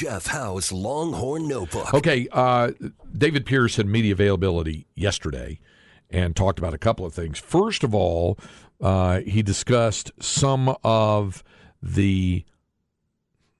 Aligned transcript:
Jeff 0.00 0.28
Howe's 0.28 0.72
Longhorn 0.72 1.46
Notebook. 1.46 1.92
Okay, 1.92 2.26
uh, 2.32 2.70
David 3.14 3.44
Pierce 3.44 3.76
had 3.76 3.84
media 3.84 4.12
availability 4.12 4.86
yesterday 4.94 5.60
and 6.08 6.34
talked 6.34 6.58
about 6.58 6.72
a 6.72 6.78
couple 6.78 7.04
of 7.04 7.12
things. 7.12 7.38
First 7.38 7.84
of 7.84 7.94
all, 7.94 8.38
uh, 8.80 9.20
he 9.20 9.42
discussed 9.42 10.10
some 10.18 10.74
of 10.82 11.44
the, 11.82 12.46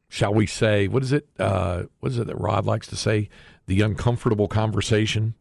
shall 0.08 0.32
we 0.32 0.46
say, 0.46 0.88
what 0.88 1.02
is 1.02 1.12
it? 1.12 1.28
Uh, 1.38 1.82
what 1.98 2.12
is 2.12 2.16
it 2.16 2.26
that 2.26 2.36
Rod 2.36 2.64
likes 2.64 2.86
to 2.86 2.96
say? 2.96 3.28
The 3.66 3.82
uncomfortable 3.82 4.48
conversation 4.48 5.34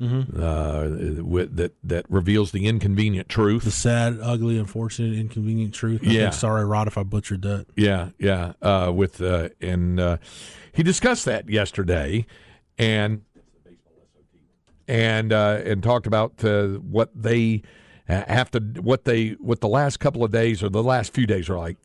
Mm-hmm. 0.00 0.42
uh, 0.42 1.22
with, 1.24 1.56
that 1.56 1.74
that 1.82 2.04
reveals 2.10 2.52
the 2.52 2.66
inconvenient 2.66 3.28
truth. 3.30 3.64
The 3.64 3.70
sad, 3.70 4.18
ugly, 4.22 4.58
unfortunate, 4.58 5.18
inconvenient 5.18 5.72
truth. 5.72 6.02
I 6.04 6.10
Yeah. 6.10 6.20
think, 6.24 6.34
sorry, 6.34 6.64
Rod, 6.66 6.86
if 6.86 6.98
I 6.98 7.02
butchered 7.02 7.40
that. 7.42 7.66
Yeah, 7.76 8.10
yeah. 8.18 8.52
Uh, 8.60 8.92
with 8.94 9.22
uh, 9.22 9.48
and 9.60 9.98
uh, 9.98 10.16
he 10.72 10.82
discussed 10.82 11.24
that 11.24 11.48
yesterday, 11.48 12.26
and 12.78 13.22
and 14.86 15.32
uh, 15.32 15.60
and 15.64 15.82
talked 15.82 16.06
about 16.06 16.44
uh, 16.44 16.66
what 16.78 17.10
they 17.14 17.62
have 18.06 18.50
to 18.52 18.60
what 18.80 19.04
they 19.04 19.30
what 19.40 19.60
the 19.60 19.68
last 19.68 19.98
couple 19.98 20.22
of 20.22 20.30
days 20.30 20.62
or 20.62 20.68
the 20.68 20.82
last 20.82 21.12
few 21.14 21.26
days 21.26 21.48
are 21.48 21.56
like. 21.58 21.76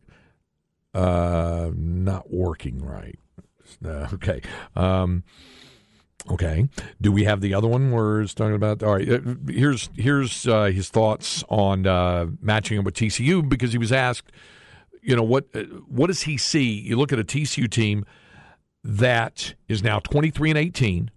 Uh, 0.94 1.72
not 1.74 2.30
working 2.34 2.84
right. 2.86 3.18
Okay. 3.86 4.42
Um, 4.76 5.24
Okay. 6.30 6.70
Do 7.02 7.12
we 7.12 7.24
have 7.24 7.42
the 7.42 7.54
other 7.54 7.68
one 7.68 7.92
where 7.92 8.22
it's 8.22 8.34
talking 8.34 8.56
about? 8.56 8.84
All 8.84 8.94
right. 8.96 9.10
uh, 9.10 9.20
Here's 9.48 9.90
here's 9.96 10.48
uh, 10.48 10.66
his 10.66 10.90
thoughts 10.90 11.44
on 11.50 11.88
uh, 11.88 12.28
matching 12.42 12.78
him 12.78 12.84
with 12.84 12.94
TCU 12.96 13.48
because 13.48 13.72
he 13.72 13.78
was 13.78 13.92
asked, 13.92 14.32
you 15.02 15.16
know, 15.16 15.24
what 15.24 15.46
uh, 15.54 15.64
what 15.88 16.08
does 16.08 16.22
he 16.24 16.38
see? 16.38 16.70
You 16.82 16.96
look 16.98 17.12
at 17.12 17.20
a 17.20 17.24
TCU 17.24 17.70
team 17.70 18.06
that 18.84 19.56
is 19.68 19.84
now 19.84 20.00
23 20.00 20.52
and 20.52 20.60
18. 20.60 21.12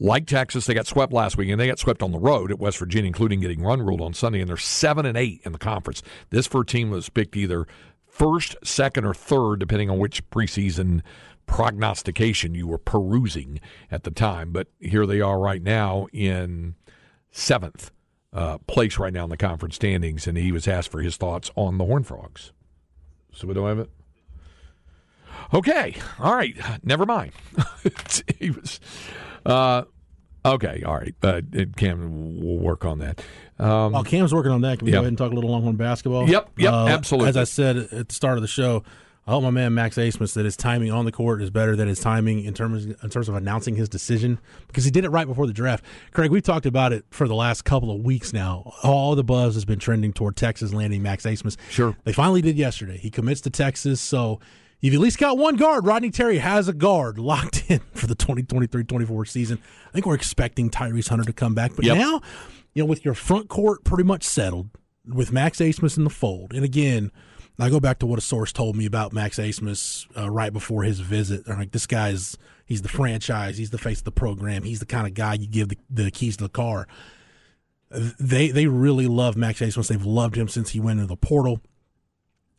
Like 0.00 0.26
Texas, 0.26 0.66
they 0.66 0.74
got 0.74 0.86
swept 0.86 1.12
last 1.12 1.36
week, 1.36 1.48
and 1.48 1.60
they 1.60 1.66
got 1.66 1.80
swept 1.80 2.04
on 2.04 2.12
the 2.12 2.20
road 2.20 2.52
at 2.52 2.60
West 2.60 2.78
Virginia, 2.78 3.08
including 3.08 3.40
getting 3.40 3.62
run 3.62 3.82
ruled 3.82 4.00
on 4.00 4.14
Sunday. 4.14 4.40
And 4.40 4.48
they're 4.48 4.56
seven 4.56 5.04
and 5.04 5.18
eight 5.18 5.40
in 5.44 5.50
the 5.50 5.58
conference. 5.58 6.02
This 6.30 6.46
for 6.46 6.60
a 6.60 6.66
team 6.66 6.90
was 6.90 7.08
picked 7.08 7.36
either 7.36 7.66
first, 8.06 8.54
second, 8.62 9.04
or 9.04 9.14
third, 9.14 9.56
depending 9.58 9.90
on 9.90 9.98
which 9.98 10.28
preseason 10.30 11.02
prognostication 11.48 12.54
you 12.54 12.68
were 12.68 12.78
perusing 12.78 13.60
at 13.90 14.04
the 14.04 14.12
time. 14.12 14.52
But 14.52 14.68
here 14.78 15.06
they 15.06 15.20
are 15.20 15.38
right 15.40 15.62
now 15.62 16.06
in 16.12 16.76
seventh 17.32 17.90
uh, 18.32 18.58
place 18.58 18.98
right 18.98 19.12
now 19.12 19.24
in 19.24 19.30
the 19.30 19.36
conference 19.36 19.74
standings, 19.74 20.28
and 20.28 20.38
he 20.38 20.52
was 20.52 20.68
asked 20.68 20.92
for 20.92 21.00
his 21.00 21.16
thoughts 21.16 21.50
on 21.56 21.78
the 21.78 21.84
Horn 21.84 22.04
Frogs. 22.04 22.52
So 23.32 23.48
we 23.48 23.54
don't 23.54 23.66
have 23.66 23.78
it. 23.80 23.90
Okay, 25.52 25.96
all 26.18 26.34
right, 26.34 26.56
never 26.84 27.06
mind. 27.06 27.32
he 28.38 28.50
was. 28.50 28.80
Uh, 29.46 29.84
okay, 30.44 30.82
all 30.84 30.96
right. 30.96 31.14
Uh, 31.22 31.40
Cam 31.76 32.40
will 32.40 32.58
work 32.58 32.84
on 32.84 32.98
that. 32.98 33.22
Um, 33.58 33.92
While 33.92 34.04
Cam's 34.04 34.34
working 34.34 34.52
on 34.52 34.60
that, 34.62 34.78
can 34.78 34.86
we 34.86 34.92
yeah. 34.92 34.96
go 34.96 35.00
ahead 35.00 35.08
and 35.08 35.18
talk 35.18 35.32
a 35.32 35.34
little 35.34 35.50
Longhorn 35.50 35.76
basketball? 35.76 36.24
Uh, 36.24 36.26
Yep, 36.26 36.50
yep, 36.58 36.72
absolutely. 36.72 37.30
As 37.30 37.36
I 37.36 37.44
said 37.44 37.76
at 37.76 38.08
the 38.08 38.14
start 38.14 38.36
of 38.36 38.42
the 38.42 38.48
show, 38.48 38.82
I 39.28 39.32
hope 39.32 39.42
my 39.42 39.50
man 39.50 39.74
Max 39.74 39.96
Abmas 39.96 40.32
that 40.32 40.46
his 40.46 40.56
timing 40.56 40.90
on 40.90 41.04
the 41.04 41.12
court 41.12 41.42
is 41.42 41.50
better 41.50 41.76
than 41.76 41.86
his 41.86 42.00
timing 42.00 42.44
in 42.44 42.54
terms 42.54 42.86
in 42.86 43.10
terms 43.10 43.28
of 43.28 43.34
announcing 43.34 43.76
his 43.76 43.86
decision 43.86 44.38
because 44.68 44.86
he 44.86 44.90
did 44.90 45.04
it 45.04 45.10
right 45.10 45.26
before 45.26 45.46
the 45.46 45.52
draft. 45.52 45.84
Craig, 46.14 46.30
we've 46.30 46.42
talked 46.42 46.64
about 46.64 46.94
it 46.94 47.04
for 47.10 47.28
the 47.28 47.34
last 47.34 47.66
couple 47.66 47.90
of 47.90 48.00
weeks 48.00 48.32
now. 48.32 48.72
All 48.82 49.14
the 49.14 49.22
buzz 49.22 49.52
has 49.52 49.66
been 49.66 49.78
trending 49.78 50.14
toward 50.14 50.34
Texas 50.36 50.72
landing 50.72 51.02
Max 51.02 51.24
Abmas. 51.24 51.58
Sure. 51.68 51.94
They 52.04 52.14
finally 52.14 52.40
did 52.40 52.56
yesterday. 52.56 52.96
He 52.96 53.10
commits 53.10 53.42
to 53.42 53.50
Texas, 53.50 54.00
so 54.00 54.40
you've 54.80 54.94
at 54.94 55.00
least 55.00 55.18
got 55.18 55.36
one 55.36 55.56
guard. 55.56 55.84
Rodney 55.84 56.10
Terry 56.10 56.38
has 56.38 56.66
a 56.66 56.72
guard 56.72 57.18
locked 57.18 57.64
in 57.70 57.80
for 57.92 58.06
the 58.06 58.16
2023-24 58.16 59.28
season. 59.28 59.58
I 59.88 59.92
think 59.92 60.06
we're 60.06 60.14
expecting 60.14 60.70
Tyrese 60.70 61.10
Hunter 61.10 61.24
to 61.26 61.34
come 61.34 61.54
back, 61.54 61.72
but 61.76 61.84
Yep. 61.84 61.98
now, 61.98 62.22
you 62.72 62.82
know, 62.82 62.86
with 62.86 63.04
your 63.04 63.12
front 63.12 63.48
court 63.50 63.84
pretty 63.84 64.04
much 64.04 64.24
settled, 64.24 64.70
with 65.06 65.32
Max 65.32 65.58
Abmas 65.58 65.98
in 65.98 66.04
the 66.04 66.10
fold, 66.10 66.54
and 66.54 66.64
again, 66.64 67.10
I 67.60 67.70
go 67.70 67.80
back 67.80 67.98
to 68.00 68.06
what 68.06 68.18
a 68.18 68.22
source 68.22 68.52
told 68.52 68.76
me 68.76 68.86
about 68.86 69.12
Max 69.12 69.38
Abmas 69.38 70.06
uh, 70.16 70.30
right 70.30 70.52
before 70.52 70.84
his 70.84 71.00
visit. 71.00 71.44
They're 71.44 71.56
like, 71.56 71.72
this 71.72 71.86
guy's 71.86 72.36
he's 72.64 72.82
the 72.82 72.88
franchise, 72.88 73.58
he's 73.58 73.70
the 73.70 73.78
face 73.78 73.98
of 73.98 74.04
the 74.04 74.12
program, 74.12 74.62
he's 74.62 74.80
the 74.80 74.86
kind 74.86 75.06
of 75.06 75.14
guy 75.14 75.34
you 75.34 75.48
give 75.48 75.68
the, 75.68 75.78
the 75.90 76.10
keys 76.10 76.36
to 76.36 76.44
the 76.44 76.50
car. 76.50 76.86
They 77.90 78.50
they 78.50 78.66
really 78.66 79.06
love 79.06 79.36
Max 79.36 79.60
Abmas. 79.60 79.88
They've 79.88 80.04
loved 80.04 80.36
him 80.36 80.46
since 80.46 80.70
he 80.70 80.80
went 80.80 81.00
into 81.00 81.08
the 81.08 81.16
portal. 81.16 81.60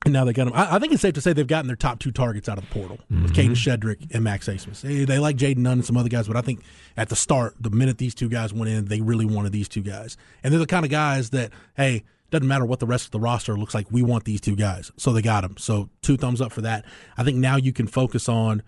And 0.05 0.13
now 0.13 0.23
they 0.23 0.31
got 0.31 0.47
him. 0.47 0.53
I, 0.53 0.77
I 0.77 0.79
think 0.79 0.93
it's 0.93 1.01
safe 1.01 1.13
to 1.15 1.21
say 1.21 1.33
they've 1.33 1.45
gotten 1.45 1.67
their 1.67 1.75
top 1.75 1.99
two 1.99 2.11
targets 2.11 2.47
out 2.47 2.57
of 2.57 2.63
the 2.63 2.73
portal 2.73 2.99
with 3.09 3.33
Kadin 3.33 3.51
Shedrick 3.51 4.13
and 4.13 4.23
Max 4.23 4.47
Abmas. 4.47 4.79
They, 4.79 5.03
they 5.03 5.19
like 5.19 5.35
Jaden 5.35 5.57
Nunn 5.57 5.73
and 5.73 5.85
some 5.85 5.97
other 5.97 6.07
guys, 6.07 6.25
but 6.25 6.37
I 6.37 6.41
think 6.41 6.61
at 6.95 7.09
the 7.09 7.17
start, 7.17 7.55
the 7.59 7.69
minute 7.69 7.97
these 7.97 8.15
two 8.15 8.29
guys 8.29 8.53
went 8.53 8.71
in, 8.71 8.85
they 8.85 9.01
really 9.01 9.25
wanted 9.25 9.51
these 9.51 9.67
two 9.67 9.81
guys. 9.81 10.15
And 10.41 10.53
they're 10.53 10.59
the 10.59 10.67
kind 10.67 10.85
of 10.85 10.91
guys 10.91 11.31
that, 11.31 11.51
hey, 11.75 12.05
doesn't 12.29 12.47
matter 12.47 12.65
what 12.65 12.79
the 12.79 12.87
rest 12.87 13.05
of 13.05 13.11
the 13.11 13.19
roster 13.19 13.57
looks 13.57 13.73
like, 13.73 13.87
we 13.91 14.01
want 14.01 14.25
these 14.25 14.41
two 14.41 14.55
guys. 14.55 14.91
So 14.97 15.13
they 15.13 15.21
got 15.21 15.41
them. 15.41 15.55
So 15.57 15.89
two 16.01 16.17
thumbs 16.17 16.41
up 16.41 16.51
for 16.51 16.61
that. 16.61 16.85
I 17.17 17.23
think 17.23 17.37
now 17.37 17.55
you 17.55 17.73
can 17.73 17.87
focus 17.87 18.29
on 18.29 18.63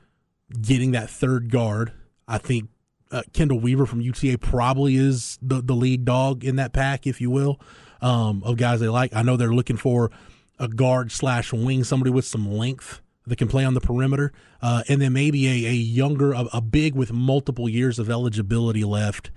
getting 0.62 0.92
that 0.92 1.10
third 1.10 1.52
guard. 1.52 1.94
I 2.28 2.38
think 2.38 2.70
uh, 3.12 3.24
Chendall 3.32 3.62
Weaver 3.62 3.86
from 3.86 4.02
UTA 4.02 4.38
probably 4.38 4.96
is 4.96 5.38
the, 5.42 5.62
the 5.62 5.76
lead 5.76 6.06
dog 6.06 6.44
in 6.44 6.56
that 6.58 6.74
pack, 6.74 7.06
if 7.06 7.22
you 7.22 7.30
will, 7.30 7.60
um, 8.02 8.42
of 8.44 8.58
guys 8.58 8.80
they 8.80 8.90
like. 8.90 9.14
I 9.14 9.22
know 9.22 9.38
they're 9.38 9.54
looking 9.54 9.78
for 9.78 10.12
a 10.60 10.68
guard 10.68 11.12
slash 11.12 11.52
wing, 11.52 11.84
somebody 11.84 12.12
with 12.12 12.26
some 12.26 12.50
length 12.52 13.02
that 13.28 13.38
can 13.38 13.48
play 13.48 13.66
on 13.66 13.74
the 13.74 13.82
perimeter, 13.82 14.32
uh, 14.62 14.84
and 14.88 15.02
then 15.02 15.14
maybe 15.14 15.48
a, 15.48 15.70
a 15.70 15.74
younger, 15.74 16.34
a, 16.34 16.46
a 16.54 16.62
big 16.62 16.96
with 16.96 17.12
multiple 17.12 17.70
years 17.70 18.00
of 18.00 18.10
eligibility 18.10 18.84
left 18.84 19.32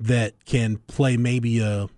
that 0.00 0.44
can 0.44 0.76
play 0.76 1.16
maybe 1.16 1.60
a 1.60 1.88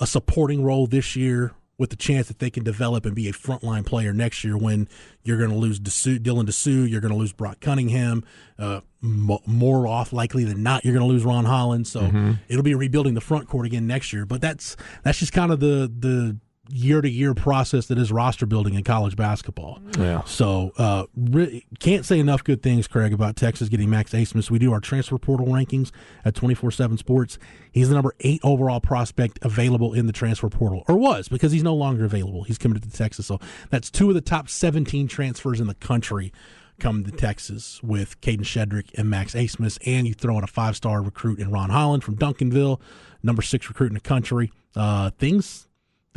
a 0.00 0.06
supporting 0.06 0.62
role 0.64 0.86
this 0.86 1.16
year 1.16 1.52
with 1.78 1.90
the 1.90 1.96
chance 1.96 2.26
that 2.26 2.40
they 2.40 2.50
can 2.50 2.64
develop 2.64 3.06
and 3.06 3.14
be 3.14 3.28
a 3.28 3.32
frontline 3.32 3.86
player 3.86 4.12
next 4.12 4.42
year 4.42 4.58
when 4.58 4.88
you're 5.22 5.38
going 5.38 5.50
to 5.50 5.56
lose 5.56 5.78
Dylan 5.78 6.44
Disu, 6.44 6.90
you're 6.90 7.00
going 7.00 7.12
to 7.12 7.18
lose 7.18 7.32
Brock 7.32 7.60
Cunningham, 7.60 8.24
uh, 8.58 8.80
mo 9.00 9.40
more 9.46 9.86
off 9.86 10.12
likely 10.12 10.42
than 10.42 10.64
not 10.64 10.84
you're 10.84 10.92
going 10.92 11.06
to 11.06 11.12
lose 11.12 11.24
Ron 11.24 11.44
Holland. 11.44 11.86
So 11.86 12.00
it'll 12.48 12.64
be 12.64 12.74
rebuilding 12.74 13.14
the 13.14 13.20
front 13.20 13.48
court 13.48 13.64
again 13.64 13.86
next 13.86 14.12
year. 14.12 14.26
But 14.26 14.40
that's 14.40 14.76
that's 15.04 15.20
just 15.20 15.32
kind 15.32 15.52
of 15.52 15.60
the 15.60 15.90
the 15.96 16.36
year 16.70 17.00
to 17.00 17.08
year 17.08 17.34
process 17.34 17.86
that 17.86 17.98
is 17.98 18.12
roster 18.12 18.46
building 18.46 18.74
in 18.74 18.84
college 18.84 19.16
basketball. 19.16 19.80
Yeah. 19.98 20.22
So 20.24 20.72
uh, 20.78 21.06
re- 21.16 21.64
can't 21.78 22.04
say 22.04 22.18
enough 22.18 22.44
good 22.44 22.62
things, 22.62 22.86
Craig, 22.86 23.12
about 23.12 23.36
Texas 23.36 23.68
getting 23.68 23.90
Max 23.90 24.12
Abmas. 24.12 24.50
We 24.50 24.58
do 24.58 24.72
our 24.72 24.80
transfer 24.80 25.18
portal 25.18 25.46
rankings 25.46 25.90
at 26.24 26.34
24-7 26.34 26.98
Sports. 26.98 27.38
He's 27.72 27.88
the 27.88 27.94
number 27.94 28.14
eight 28.20 28.40
overall 28.42 28.80
prospect 28.80 29.38
available 29.42 29.94
in 29.94 30.06
the 30.06 30.12
transfer 30.12 30.48
portal, 30.48 30.84
or 30.88 30.96
was, 30.96 31.28
because 31.28 31.52
he's 31.52 31.62
no 31.62 31.74
longer 31.74 32.04
available. 32.04 32.44
He's 32.44 32.58
committed 32.58 32.82
to 32.84 32.90
Texas. 32.90 33.26
So 33.26 33.38
that's 33.70 33.90
two 33.90 34.08
of 34.08 34.14
the 34.14 34.20
top 34.20 34.48
17 34.48 35.08
transfers 35.08 35.60
in 35.60 35.66
the 35.66 35.74
country 35.74 36.32
come 36.78 37.04
to 37.04 37.10
Texas 37.10 37.82
with 37.82 38.20
Kadin 38.20 38.40
Shedrick 38.40 38.90
and 38.96 39.10
Max 39.10 39.34
Abmas. 39.34 39.78
And 39.84 40.06
you 40.06 40.14
throw 40.14 40.38
in 40.38 40.44
a 40.44 40.48
five-star 40.48 41.02
recruit 41.02 41.38
in 41.38 41.50
Ron 41.50 41.70
Holland 41.70 42.04
from 42.04 42.16
Duncanville, 42.16 42.80
number 43.22 43.42
six 43.42 43.68
recruit 43.68 43.88
in 43.88 43.94
the 43.94 44.00
country. 44.00 44.52
Uh, 44.76 45.10
things 45.18 45.67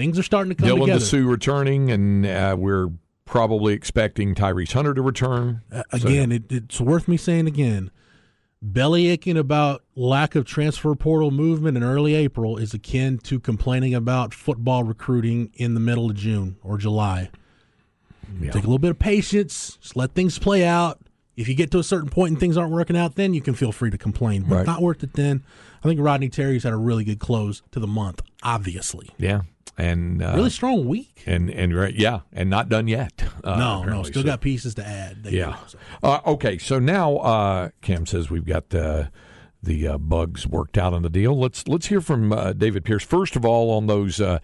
things 0.01 0.17
are 0.17 0.23
starting 0.23 0.49
to 0.49 0.55
come 0.55 0.67
together. 0.67 0.81
Dylan 0.81 0.99
together. 0.99 1.23
Disu 1.25 1.29
returning, 1.29 1.91
and 1.91 2.25
uh, 2.25 2.55
we're 2.57 2.89
probably 3.25 3.73
expecting 3.73 4.33
Tyrese 4.33 4.73
Hunter 4.73 4.93
to 4.95 5.01
return. 5.01 5.61
Uh, 5.71 5.83
again, 5.91 6.31
it, 6.31 6.51
it's 6.51 6.81
worth 6.81 7.07
me 7.07 7.17
saying 7.17 7.45
again. 7.47 7.91
Belly 8.63 9.07
aching 9.07 9.37
about 9.37 9.83
lack 9.95 10.35
of 10.35 10.45
transfer 10.45 10.93
portal 10.95 11.31
movement 11.31 11.77
in 11.77 11.83
early 11.83 12.13
April 12.15 12.57
is 12.57 12.73
akin 12.73 13.17
to 13.19 13.39
complaining 13.39 13.93
about 13.95 14.33
football 14.33 14.83
recruiting 14.83 15.51
in 15.55 15.73
the 15.73 15.79
middle 15.79 16.09
of 16.09 16.15
June 16.15 16.57
or 16.63 16.77
July. 16.77 17.29
Yeah. 18.39 18.51
Take 18.51 18.63
a 18.63 18.67
little 18.67 18.79
bit 18.79 18.91
of 18.91 18.99
patience, 18.99 19.77
just 19.81 19.95
let 19.95 20.13
things 20.13 20.37
play 20.39 20.63
out. 20.65 20.99
If 21.35 21.47
you 21.47 21.55
get 21.55 21.71
to 21.71 21.79
a 21.79 21.83
certain 21.83 22.09
point 22.09 22.31
and 22.31 22.39
things 22.39 22.55
aren't 22.57 22.71
working 22.71 22.95
out, 22.97 23.15
then 23.15 23.33
you 23.33 23.41
can 23.41 23.55
feel 23.55 23.71
free 23.71 23.89
to 23.89 23.97
complain. 23.97 24.43
But 24.47 24.55
Right. 24.57 24.65
not 24.65 24.81
worth 24.81 25.03
it 25.03 25.13
then. 25.13 25.43
I 25.83 25.87
think 25.87 25.99
Rodney 25.99 26.29
Terry's 26.29 26.63
had 26.63 26.73
a 26.73 26.77
really 26.77 27.03
good 27.03 27.19
close 27.19 27.63
to 27.71 27.79
the 27.79 27.87
month, 27.87 28.21
obviously. 28.43 29.09
Yeah, 29.17 29.41
and 29.81 30.21
uh, 30.23 30.33
really 30.35 30.49
strong 30.49 30.87
week. 30.87 31.23
and 31.25 31.49
and 31.49 31.75
right, 31.75 31.93
yeah, 31.95 32.19
and 32.31 32.49
not 32.49 32.69
done 32.69 32.87
yet. 32.87 33.23
Uh, 33.43 33.55
no, 33.57 33.83
no, 33.83 34.03
still 34.03 34.21
So- 34.21 34.27
got 34.27 34.41
pieces 34.41 34.75
to 34.75 34.85
add. 34.87 35.23
They 35.23 35.31
Yeah. 35.31 35.51
do, 35.51 35.55
so. 35.67 35.77
Uh, 36.03 36.19
okay, 36.27 36.57
so 36.57 36.79
now 36.79 37.17
uh, 37.17 37.69
Cam 37.81 38.05
says 38.05 38.29
we've 38.29 38.45
got 38.45 38.73
uh, 38.75 39.05
the 39.63 39.87
uh, 39.87 39.97
bugs 39.97 40.47
worked 40.47 40.77
out 40.77 40.93
on 40.93 41.01
the 41.01 41.09
deal. 41.09 41.37
Let's 41.37 41.67
let's 41.67 41.87
hear 41.87 42.01
from 42.01 42.31
uh, 42.33 42.53
David 42.53 42.85
Pierce 42.85 43.03
first 43.03 43.35
of 43.35 43.45
all 43.45 43.71
on 43.71 43.87
those 43.87 44.19
uh, 44.21 44.39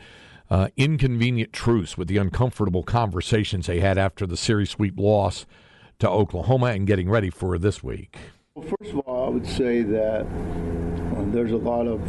uh, 0.49 0.67
inconvenient 0.77 1.51
truths 1.53 1.97
with 1.97 2.07
the 2.07 2.17
uncomfortable 2.17 2.83
conversations 2.83 3.67
they 3.67 3.79
had 3.79 3.97
after 3.97 4.25
the 4.25 4.37
series 4.37 4.69
sweep 4.69 4.97
loss 4.97 5.45
to 5.99 6.09
Oklahoma 6.09 6.67
and 6.67 6.85
getting 6.87 7.09
ready 7.09 7.29
for 7.29 7.57
this 7.57 7.83
week. 7.83 8.17
Well, 8.55 8.65
first 8.79 8.91
of 8.93 8.99
all, 8.99 9.25
I 9.27 9.29
would 9.29 9.45
say 9.47 9.81
that 9.83 10.21
uh, 10.21 11.25
there's 11.31 11.51
a 11.51 11.57
lot 11.57 11.85
of 11.87 11.99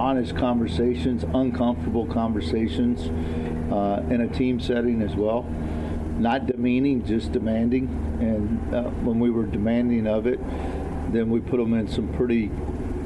honest 0.00 0.34
conversations, 0.34 1.24
uncomfortable 1.34 2.06
conversations 2.06 3.02
uh, 3.70 4.02
in 4.08 4.22
a 4.22 4.28
team 4.28 4.58
setting 4.58 5.02
as 5.02 5.14
well. 5.14 5.42
Not 6.18 6.46
demeaning, 6.46 7.04
just 7.04 7.32
demanding. 7.32 7.86
And 8.18 8.74
uh, 8.74 8.82
when 9.04 9.20
we 9.20 9.30
were 9.30 9.44
demanding 9.44 10.06
of 10.06 10.26
it, 10.26 10.40
then 11.12 11.28
we 11.28 11.40
put 11.40 11.58
them 11.58 11.74
in 11.74 11.86
some 11.86 12.12
pretty 12.14 12.50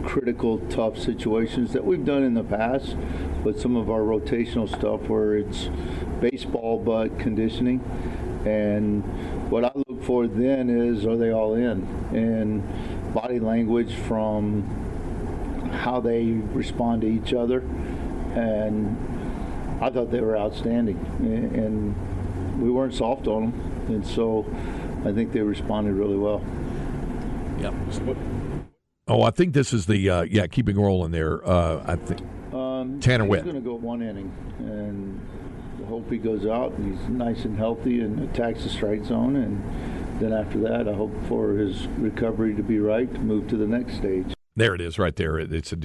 critical, 0.04 0.58
tough 0.68 0.98
situations 0.98 1.72
that 1.72 1.84
we've 1.84 2.04
done 2.04 2.22
in 2.22 2.34
the 2.34 2.44
past 2.44 2.96
with 3.42 3.60
some 3.60 3.74
of 3.76 3.90
our 3.90 4.00
rotational 4.00 4.68
stuff 4.68 5.00
where 5.08 5.36
it's 5.36 5.68
baseball 6.20 6.78
but 6.78 7.18
conditioning. 7.18 7.80
And 8.46 9.02
what 9.50 9.64
I 9.64 9.72
look 9.74 10.04
for 10.04 10.26
then 10.28 10.70
is 10.70 11.06
are 11.06 11.16
they 11.16 11.32
all 11.32 11.54
in? 11.54 11.82
And 12.12 13.14
body 13.14 13.40
language 13.40 13.94
from 13.94 14.83
how 15.74 16.00
they 16.00 16.24
respond 16.24 17.02
to 17.02 17.08
each 17.08 17.32
other. 17.34 17.58
And 18.34 18.96
I 19.80 19.90
thought 19.90 20.10
they 20.10 20.20
were 20.20 20.36
outstanding. 20.36 20.96
And 21.20 21.94
we 22.62 22.70
weren't 22.70 22.94
soft 22.94 23.26
on 23.26 23.50
them. 23.50 23.86
And 23.88 24.06
so 24.06 24.46
I 25.04 25.12
think 25.12 25.32
they 25.32 25.40
responded 25.40 25.92
really 25.94 26.16
well. 26.16 26.42
Yeah. 27.60 27.72
Oh, 29.06 29.22
I 29.22 29.30
think 29.30 29.52
this 29.52 29.72
is 29.72 29.86
the 29.86 30.08
uh, 30.08 30.22
yeah 30.22 30.46
keeping 30.46 30.80
rolling 30.80 31.10
there. 31.10 31.46
Uh, 31.46 31.82
I 31.86 31.96
think 31.96 32.20
Um, 32.54 33.00
Tanner 33.00 33.24
he's 33.24 33.30
Witt. 33.30 33.44
going 33.44 33.56
to 33.56 33.60
go 33.60 33.74
one 33.74 34.02
inning, 34.02 34.32
and 34.58 35.20
hope 35.86 36.10
he 36.10 36.16
goes 36.16 36.46
out 36.46 36.72
and 36.72 36.98
he's 36.98 37.08
nice 37.08 37.44
and 37.44 37.56
healthy 37.58 38.00
and 38.00 38.18
attacks 38.20 38.62
the 38.64 38.70
strike 38.70 39.04
zone. 39.04 39.36
And 39.36 40.20
then 40.20 40.32
after 40.32 40.58
that, 40.60 40.88
I 40.88 40.94
hope 40.94 41.12
for 41.28 41.54
his 41.54 41.86
recovery 41.98 42.54
to 42.54 42.62
be 42.62 42.78
right 42.78 43.12
to 43.12 43.20
move 43.20 43.48
to 43.48 43.56
the 43.56 43.66
next 43.66 43.96
stage. 43.96 44.33
There 44.56 44.74
it 44.74 44.80
is, 44.80 44.98
right 44.98 45.14
there. 45.16 45.38
It- 45.38 45.52
It's 45.52 45.72
a, 45.72 45.76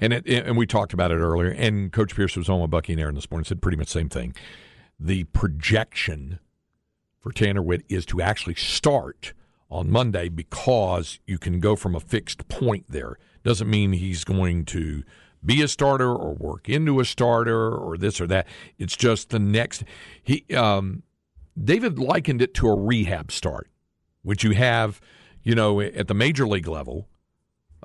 and 0.00 0.12
it, 0.12 0.26
and 0.26 0.56
we 0.56 0.66
talked 0.66 0.92
about 0.94 1.10
it 1.10 1.16
earlier. 1.16 1.50
And 1.50 1.92
Coach 1.92 2.14
Pierce 2.14 2.36
was 2.36 2.48
on 2.48 2.60
with 2.60 2.70
Bucky 2.70 2.92
and 2.92 3.00
Aaron 3.00 3.14
this 3.14 3.30
morning. 3.30 3.44
Said 3.44 3.60
pretty 3.60 3.76
much 3.76 3.88
the 3.88 3.98
same 3.98 4.08
thing. 4.08 4.34
The 4.98 5.24
projection 5.24 6.38
for 7.20 7.30
Tanner 7.32 7.62
Witt 7.62 7.84
is 7.88 8.06
to 8.06 8.22
actually 8.22 8.54
start 8.54 9.34
on 9.70 9.90
Monday 9.90 10.28
because 10.28 11.18
you 11.26 11.38
can 11.38 11.60
go 11.60 11.76
from 11.76 11.94
a 11.94 12.00
fixed 12.00 12.48
point 12.48 12.86
there. 12.88 13.18
Doesn't 13.44 13.68
mean 13.68 13.92
he's 13.92 14.24
going 14.24 14.64
to 14.66 15.02
be 15.44 15.60
a 15.60 15.68
starter 15.68 16.12
or 16.14 16.34
work 16.34 16.68
into 16.68 16.98
a 17.00 17.04
starter 17.04 17.70
or 17.76 17.98
this 17.98 18.20
or 18.20 18.26
that. 18.28 18.46
It's 18.78 18.96
just 18.96 19.30
the 19.30 19.38
next. 19.38 19.84
He 20.22 20.44
um, 20.54 21.02
David 21.62 21.98
likened 21.98 22.40
it 22.40 22.54
to 22.54 22.68
a 22.68 22.74
rehab 22.74 23.30
start, 23.30 23.68
which 24.22 24.42
you 24.42 24.52
have, 24.52 25.00
you 25.42 25.54
know, 25.54 25.80
at 25.80 26.08
the 26.08 26.14
major 26.14 26.46
league 26.48 26.68
level. 26.68 27.08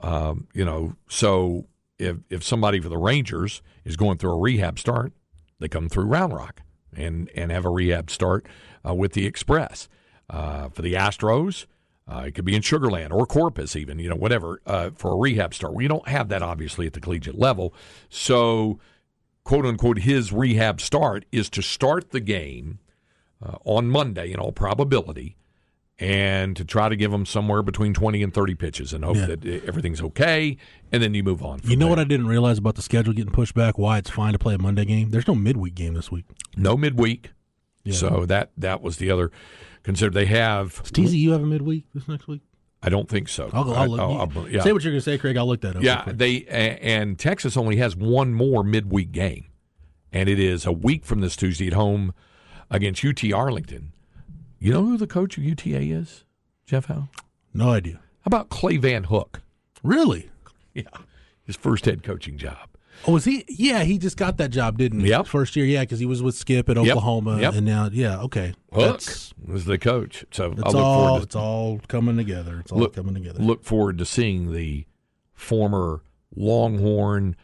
Um, 0.01 0.48
you 0.53 0.65
know, 0.65 0.95
so 1.07 1.68
if 2.00 2.18
if 2.30 2.44
somebody 2.44 2.80
for 2.80 2.89
the 2.89 2.98
Rangers 2.98 3.62
is 3.86 3.95
going 3.95 4.18
through 4.18 4.31
a 4.31 4.39
rehab 4.39 4.80
start, 4.80 5.13
they 5.59 5.68
come 5.68 5.89
through 5.89 6.06
Round 6.06 6.33
Rock 6.33 6.62
and 6.95 7.30
and 7.36 7.51
have 7.51 7.65
a 7.65 7.69
rehab 7.69 8.09
start 8.09 8.48
uh, 8.88 8.94
with 8.94 9.13
the 9.13 9.25
Express. 9.25 9.88
Uh, 10.30 10.69
for 10.69 10.81
the 10.81 10.94
Astros, 10.94 11.65
uh, 12.07 12.24
it 12.25 12.31
could 12.36 12.45
be 12.45 12.56
in 12.56 12.62
Sugarland 12.62 13.12
or 13.12 13.25
Corpus, 13.25 13.75
even 13.75 14.00
you 14.00 14.09
know 14.09 14.15
whatever 14.15 14.62
uh, 14.65 14.92
for 14.95 15.12
a 15.12 15.18
rehab 15.18 15.53
start. 15.53 15.74
We 15.74 15.88
don't 15.88 16.07
have 16.07 16.30
that 16.30 16.42
obviously 16.42 16.88
at 16.88 16.94
the 16.94 17.01
collegiate 17.01 17.38
level, 17.38 17.74
so 18.09 18.80
quote 19.44 19.65
unquote 19.65 20.00
his 20.00 20.31
rehab 20.31 20.81
start 20.81 21.25
is 21.31 21.50
to 21.50 21.62
start 21.62 22.12
the 22.12 22.19
game 22.19 22.80
uh, 23.45 23.57
on 23.65 23.89
Monday 23.89 24.31
in 24.31 24.39
all 24.39 24.51
probability 24.51 25.36
and 26.01 26.57
to 26.57 26.65
try 26.65 26.89
to 26.89 26.95
give 26.95 27.12
them 27.12 27.25
somewhere 27.25 27.62
between 27.62 27.94
20 27.94 28.24
and 28.24 28.33
30 28.33 28.56
pitches 28.56 28.92
and 28.92 29.06
hope 29.06 29.15
Yeah. 29.18 29.27
that 29.27 29.45
everything's 29.68 30.01
okay 30.01 30.57
and 30.92 31.01
then 31.01 31.13
you 31.13 31.24
move 31.24 31.44
on. 31.44 31.62
You 31.63 31.75
know 31.77 31.88
what 31.88 32.00
I 32.00 32.03
didn't 32.03 32.25
realize 32.27 32.57
about 32.57 32.75
the 32.75 32.81
schedule 32.81 33.13
getting 33.13 33.31
pushed 33.31 33.53
back? 33.53 33.77
Why 33.77 34.00
it's 34.00 34.09
fine 34.09 34.33
to 34.33 34.39
play 34.39 34.56
a 34.56 34.57
Monday 34.57 34.83
game? 34.86 35.12
There's 35.12 35.27
no 35.27 35.36
midweek 35.36 35.75
game 35.75 35.94
this 35.94 36.12
week. 36.12 36.25
no 36.57 36.75
midweek. 36.75 37.30
Yeah. 37.83 37.94
So 37.94 38.25
that 38.25 38.51
that 38.57 38.81
was 38.81 38.98
the 38.98 39.09
other 39.12 39.31
consider 39.83 40.12
they 40.12 40.25
have 40.25 40.81
Does 40.92 41.13
TCU 41.13 41.31
have 41.31 41.42
a 41.44 41.45
midweek 41.45 41.86
this 41.94 42.07
next 42.07 42.27
week? 42.27 42.42
I 42.83 42.89
don't 42.89 43.07
think 43.07 43.30
so. 43.30 43.50
I'll, 43.54 43.71
I'll. 43.74 44.01
I'll- 44.01 44.31
I'll- 44.36 44.50
yeah. 44.50 44.62
Say 44.63 44.71
what 44.74 44.83
you're 44.83 44.92
going 44.92 45.00
to 45.00 45.01
say, 45.01 45.18
Craig. 45.19 45.38
I'll 45.38 45.47
look 45.47 45.62
that 45.62 45.75
up. 45.75 45.83
Yeah, 45.83 46.04
they 46.07 46.45
and 46.47 47.18
Texas 47.19 47.56
only 47.56 47.75
has 47.75 47.95
one 47.95 48.33
more 48.33 48.63
midweek 48.63 49.12
game, 49.12 49.45
and 50.12 50.27
it 50.27 50.39
is 50.39 50.65
a 50.65 50.71
week 50.71 51.06
from 51.06 51.21
this 51.21 51.36
Tuesday 51.36 51.68
at 51.68 51.74
home 51.74 52.13
against 52.71 53.06
UT 53.06 53.24
Arlington. 53.31 53.94
You 54.63 54.71
know 54.73 54.85
who 54.85 54.95
the 54.97 55.07
coach 55.07 55.39
of 55.39 55.43
UTA 55.43 55.79
is, 55.79 56.23
Jeff 56.67 56.85
Howe? 56.85 57.09
no 57.51 57.71
idea. 57.71 57.95
How 58.21 58.27
about 58.27 58.49
Clay 58.49 58.77
Van 58.77 59.05
Hook? 59.05 59.41
Really? 59.81 60.29
Yeah, 60.75 60.83
his 61.43 61.55
first 61.55 61.85
head 61.85 62.03
coaching 62.03 62.37
job. 62.37 62.69
Oh, 63.07 63.13
was 63.13 63.25
he? 63.25 63.43
Yeah, 63.49 63.83
he 63.83 63.97
just 63.97 64.15
got 64.17 64.37
that 64.37 64.51
job, 64.51 64.77
didn't 64.77 64.99
he? 64.99 65.09
Yep. 65.09 65.25
First 65.25 65.55
year, 65.55 65.65
yeah, 65.65 65.81
because 65.81 65.99
he 65.99 66.05
was 66.05 66.21
with 66.21 66.35
Skip 66.35 66.69
at 66.69 66.77
Oklahoma, 66.77 67.41
Yep. 67.41 67.55
and 67.55 67.65
now, 67.65 67.89
yeah, 67.91 68.19
okay. 68.21 68.53
Hook 68.71 68.91
That's, 68.99 69.33
was 69.43 69.65
the 69.65 69.79
coach. 69.79 70.23
So 70.31 70.51
it's 70.51 70.61
I 70.61 70.67
look 70.67 70.75
all 70.75 71.07
forward 71.07 71.23
it's 71.23 71.35
all 71.35 71.79
coming 71.87 72.15
together. 72.17 72.59
It's 72.59 72.71
all 72.71 72.77
look, 72.79 72.93
coming 72.95 73.15
together. 73.15 73.41
look 73.41 73.63
forward 73.63 73.97
to 73.97 74.05
seeing 74.05 74.53
the 74.53 74.85
former 75.33 76.03
Longhorn 76.35 77.35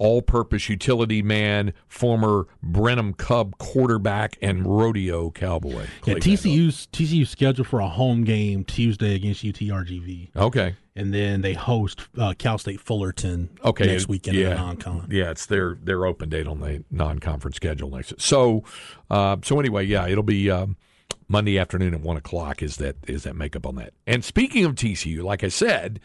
all-purpose 0.00 0.68
utility 0.70 1.22
man, 1.22 1.74
former 1.86 2.46
Brenham 2.62 3.12
Cub 3.12 3.58
quarterback, 3.58 4.38
and 4.40 4.66
rodeo 4.66 5.30
cowboy. 5.30 5.82
yeah, 5.82 5.86
Clay 6.00 6.14
Hook. 6.14 6.22
TCU's 6.22 6.88
TCU's 6.90 7.28
scheduled 7.28 7.68
for 7.68 7.80
a 7.80 7.88
home 7.88 8.24
game 8.24 8.64
Tuesday 8.64 9.14
against 9.14 9.44
UTRGV, 9.44 10.34
Okay. 10.34 10.74
and 10.96 11.12
then 11.12 11.42
they 11.42 11.52
host 11.52 12.00
uh, 12.18 12.32
Cal 12.38 12.56
State 12.56 12.80
Fullerton 12.80 13.50
Okay, 13.62 13.86
next 13.86 14.08
weekend 14.08 14.38
yeah, 14.38 14.52
in 14.52 14.56
non-con. 14.56 15.06
Yeah, 15.10 15.30
it's 15.30 15.44
their 15.46 15.76
their 15.82 16.06
open 16.06 16.30
date 16.30 16.46
on 16.46 16.60
the 16.60 16.82
non-conference 16.90 17.56
schedule 17.56 17.90
next. 17.90 18.14
So, 18.18 18.64
uh, 19.10 19.36
so 19.44 19.60
anyway, 19.60 19.84
yeah, 19.84 20.08
it'll 20.08 20.22
be 20.22 20.50
um, 20.50 20.76
Monday 21.28 21.58
afternoon 21.58 21.92
at 21.92 22.00
one 22.00 22.16
o'clock. 22.16 22.62
Is 22.62 22.76
that 22.78 22.96
is 23.06 23.24
that 23.24 23.36
makeup 23.36 23.66
on 23.66 23.74
that? 23.76 23.92
And 24.06 24.24
speaking 24.24 24.64
of 24.64 24.76
TCU, 24.76 25.22
like 25.22 25.44
I 25.44 25.48
said, 25.48 26.00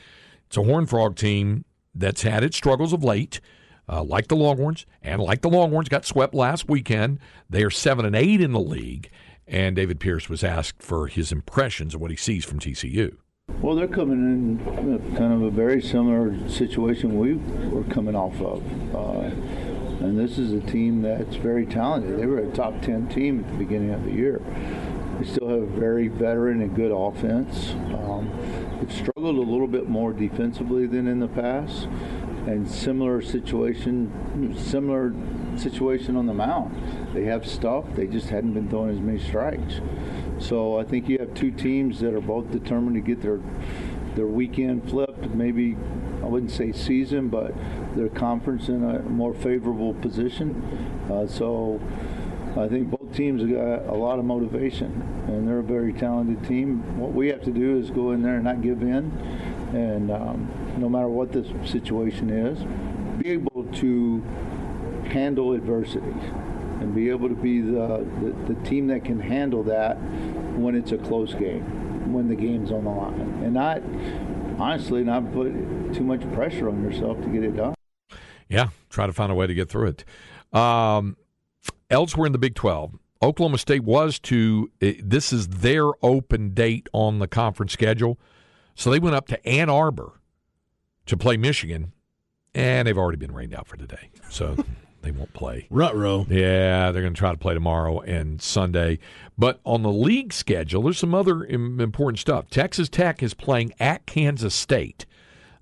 it's 0.47 0.57
a 0.57 0.63
Horn 0.63 0.85
Frog 0.85 1.15
team 1.15 1.63
that's 1.97 2.23
had 2.23 2.43
its 2.43 2.57
struggles 2.57 2.91
of 2.91 3.05
late. 3.05 3.39
Uh, 3.87 4.03
like 4.03 4.27
the 4.27 4.35
Longhorns, 4.35 4.85
and 5.03 5.21
like 5.21 5.41
the 5.41 5.49
Longhorns 5.49 5.89
got 5.89 6.05
swept 6.05 6.33
last 6.33 6.67
weekend. 6.67 7.19
They 7.49 7.63
are 7.63 7.69
seven 7.69 8.05
and 8.05 8.15
eight 8.15 8.41
in 8.41 8.51
the 8.51 8.59
league. 8.59 9.09
And 9.47 9.75
David 9.75 9.99
Pierce 9.99 10.27
was 10.27 10.43
asked 10.43 10.81
for 10.81 11.07
his 11.07 11.31
impressions 11.31 11.93
of 11.93 12.01
what 12.01 12.09
he 12.09 12.17
sees 12.17 12.43
from 12.45 12.59
TCU. 12.59 13.17
Well, 13.61 13.75
they're 13.75 13.87
coming 13.87 14.59
in 14.65 15.15
kind 15.15 15.33
of 15.33 15.43
a 15.43 15.51
very 15.51 15.81
similar 15.81 16.49
situation 16.49 17.17
we 17.17 17.35
were 17.69 17.83
coming 17.83 18.15
off 18.15 18.41
of. 18.41 18.63
Uh, 18.95 19.29
and 20.03 20.19
this 20.19 20.37
is 20.37 20.51
a 20.51 20.61
team 20.61 21.01
that's 21.01 21.35
very 21.35 21.65
talented. 21.65 22.19
They 22.19 22.25
were 22.25 22.39
a 22.39 22.51
top 22.51 22.81
10 22.81 23.07
team 23.07 23.39
at 23.39 23.51
the 23.51 23.57
beginning 23.57 23.93
of 23.93 24.03
the 24.03 24.11
year. 24.11 24.41
They 25.19 25.25
still 25.25 25.47
have 25.47 25.61
a 25.61 25.65
very 25.65 26.07
veteran 26.09 26.61
and 26.61 26.75
good 26.75 26.91
offense. 26.91 27.71
Um, 27.93 28.29
they've 28.79 28.91
struggled 28.91 29.37
a 29.37 29.49
little 29.49 29.67
bit 29.67 29.87
more 29.87 30.11
defensively 30.11 30.85
than 30.87 31.07
in 31.07 31.19
the 31.19 31.27
past. 31.27 31.87
And 32.45 32.69
similar 32.69 33.21
situation, 33.21 34.55
similar 34.57 35.13
situation 35.57 36.15
on 36.15 36.27
the 36.27 36.33
mound. 36.33 36.75
They 37.13 37.25
have 37.25 37.47
stuff. 37.47 37.85
They 37.95 38.05
just 38.05 38.29
hadn't 38.29 38.53
been 38.53 38.69
throwing 38.69 38.91
as 38.91 38.99
many 38.99 39.19
strikes. 39.19 39.81
So 40.37 40.77
I 40.77 40.83
think 40.83 41.09
you 41.09 41.17
have 41.19 41.33
two 41.33 41.51
teams 41.51 41.99
that 42.01 42.13
are 42.13 42.21
both 42.21 42.51
determined 42.51 42.95
to 42.95 43.01
get 43.01 43.21
their 43.21 43.39
their 44.15 44.27
weekend 44.27 44.89
flipped. 44.89 45.29
Maybe 45.31 45.75
I 46.23 46.27
wouldn't 46.27 46.51
say 46.51 46.71
season, 46.71 47.29
but 47.29 47.53
their 47.95 48.09
conference 48.09 48.69
in 48.69 48.83
a 48.83 48.99
more 49.03 49.33
favorable 49.33 49.93
position. 49.95 50.61
Uh, 51.11 51.27
so 51.27 51.81
I 52.57 52.67
think 52.67 52.89
both 52.89 53.13
teams 53.13 53.41
have 53.41 53.51
got 53.51 53.93
a 53.93 53.97
lot 53.97 54.17
of 54.17 54.25
motivation, 54.25 55.01
and 55.27 55.47
they're 55.47 55.59
a 55.59 55.63
very 55.63 55.93
talented 55.93 56.47
team. 56.47 56.97
What 56.97 57.13
we 57.13 57.27
have 57.27 57.43
to 57.43 57.51
do 57.51 57.77
is 57.77 57.91
go 57.91 58.11
in 58.11 58.21
there 58.21 58.35
and 58.35 58.43
not 58.43 58.61
give 58.61 58.81
in, 58.81 59.11
and 59.75 60.09
um, 60.09 60.49
no 60.77 60.87
matter 60.87 61.09
what 61.09 61.33
the 61.33 61.43
situation 61.65 62.29
is, 62.29 62.59
be 63.21 63.31
able 63.31 63.65
to 63.73 64.21
handle 65.09 65.53
adversity 65.53 66.13
and 66.79 66.95
be 66.95 67.09
able 67.09 67.27
to 67.27 67.35
be 67.35 67.61
the, 67.61 68.05
the, 68.21 68.53
the 68.53 68.61
team 68.67 68.87
that 68.87 69.03
can 69.03 69.19
handle 69.19 69.63
that 69.63 69.95
when 70.55 70.75
it's 70.75 70.91
a 70.91 70.97
close 70.97 71.33
game, 71.33 72.13
when 72.13 72.27
the 72.29 72.35
game's 72.35 72.71
on 72.71 72.85
the 72.85 72.89
line, 72.89 73.19
and 73.43 73.53
not 73.53 73.81
honestly 74.57 75.03
not 75.03 75.31
put 75.33 75.51
too 75.93 76.03
much 76.03 76.21
pressure 76.33 76.69
on 76.69 76.81
yourself 76.81 77.21
to 77.21 77.27
get 77.27 77.43
it 77.43 77.55
done. 77.57 77.75
Yeah, 78.47 78.69
try 78.89 79.07
to 79.07 79.13
find 79.13 79.31
a 79.31 79.35
way 79.35 79.47
to 79.47 79.53
get 79.53 79.69
through 79.69 79.87
it. 79.87 80.05
Um, 80.57 81.17
elsewhere 81.89 82.27
in 82.27 82.31
the 82.31 82.37
Big 82.37 82.55
12, 82.55 82.97
Oklahoma 83.21 83.57
State 83.57 83.83
was 83.83 84.19
to, 84.19 84.71
this 84.79 85.33
is 85.33 85.47
their 85.47 85.89
open 86.01 86.53
date 86.53 86.87
on 86.93 87.19
the 87.19 87.27
conference 87.27 87.73
schedule. 87.73 88.19
So 88.75 88.91
they 88.91 88.99
went 88.99 89.15
up 89.15 89.27
to 89.27 89.47
Ann 89.47 89.69
Arbor 89.69 90.19
to 91.05 91.17
play 91.17 91.37
Michigan, 91.37 91.93
and 92.53 92.87
they've 92.87 92.97
already 92.97 93.17
been 93.17 93.33
rained 93.33 93.53
out 93.53 93.67
for 93.67 93.77
today. 93.77 94.09
So 94.29 94.55
they 95.01 95.11
won't 95.11 95.33
play. 95.33 95.67
Rutro. 95.69 96.25
Yeah, 96.29 96.91
they're 96.91 97.01
going 97.01 97.13
to 97.13 97.17
try 97.17 97.31
to 97.31 97.37
play 97.37 97.53
tomorrow 97.53 98.01
and 98.01 98.41
Sunday. 98.41 98.99
But 99.37 99.59
on 99.63 99.81
the 99.81 99.91
league 99.91 100.33
schedule, 100.33 100.83
there's 100.83 100.97
some 100.97 101.13
other 101.13 101.45
important 101.45 102.19
stuff. 102.19 102.49
Texas 102.49 102.89
Tech 102.89 103.23
is 103.23 103.33
playing 103.33 103.73
at 103.79 104.05
Kansas 104.05 104.53
State. 104.53 105.05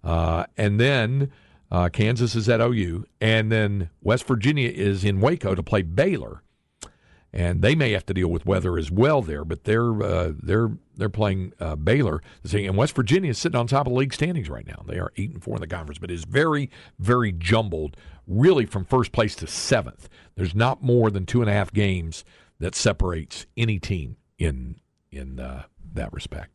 Uh, 0.03 0.45
and 0.57 0.79
then 0.79 1.31
uh, 1.71 1.89
Kansas 1.89 2.35
is 2.35 2.49
at 2.49 2.61
OU. 2.61 3.05
And 3.21 3.51
then 3.51 3.89
West 4.01 4.25
Virginia 4.25 4.69
is 4.69 5.03
in 5.03 5.21
Waco 5.21 5.55
to 5.55 5.63
play 5.63 5.81
Baylor 5.81 6.41
and 7.33 7.61
they 7.61 7.73
may 7.73 7.91
have 7.91 8.05
to 8.05 8.13
deal 8.13 8.27
with 8.27 8.45
weather 8.45 8.77
as 8.77 8.91
well 8.91 9.21
there. 9.21 9.43
But 9.43 9.63
they're 9.63 10.01
uh, 10.03 10.33
they're 10.41 10.71
they're 10.95 11.09
playing 11.09 11.53
uh, 11.59 11.75
Baylor, 11.75 12.21
and 12.53 12.77
West 12.77 12.95
Virginia 12.95 13.31
is 13.31 13.37
sitting 13.37 13.59
on 13.59 13.67
top 13.67 13.87
of 13.87 13.93
the 13.93 13.99
league 13.99 14.13
standings 14.13 14.49
right 14.49 14.67
now. 14.67 14.83
They 14.87 14.99
are 14.99 15.11
eight 15.17 15.31
and 15.31 15.43
four 15.43 15.55
in 15.55 15.61
the 15.61 15.67
conference, 15.67 15.97
but 15.97 16.11
is 16.11 16.25
very 16.25 16.69
very 16.99 17.31
jumbled, 17.31 17.97
really 18.27 18.65
from 18.65 18.85
first 18.85 19.11
place 19.11 19.35
to 19.35 19.47
seventh. 19.47 20.07
There's 20.35 20.53
not 20.53 20.83
more 20.83 21.09
than 21.09 21.25
two 21.25 21.41
and 21.41 21.49
a 21.49 21.53
half 21.53 21.73
games 21.73 22.23
that 22.59 22.75
separates 22.75 23.47
any 23.57 23.79
team 23.79 24.17
in 24.37 24.75
in 25.11 25.39
uh, 25.39 25.63
that 25.93 26.13
respect. 26.13 26.51